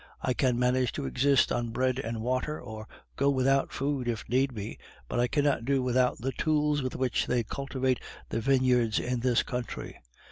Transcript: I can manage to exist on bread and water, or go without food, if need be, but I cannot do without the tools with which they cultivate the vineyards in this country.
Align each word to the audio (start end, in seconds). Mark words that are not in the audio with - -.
I 0.23 0.33
can 0.33 0.57
manage 0.57 0.91
to 0.93 1.05
exist 1.05 1.51
on 1.51 1.69
bread 1.69 1.99
and 1.99 2.23
water, 2.23 2.59
or 2.59 2.87
go 3.17 3.29
without 3.29 3.71
food, 3.71 4.07
if 4.07 4.27
need 4.27 4.51
be, 4.55 4.79
but 5.07 5.19
I 5.19 5.27
cannot 5.27 5.63
do 5.63 5.83
without 5.83 6.17
the 6.17 6.31
tools 6.31 6.81
with 6.81 6.95
which 6.95 7.27
they 7.27 7.43
cultivate 7.43 7.99
the 8.29 8.41
vineyards 8.41 8.97
in 8.99 9.19
this 9.19 9.43
country. 9.43 9.99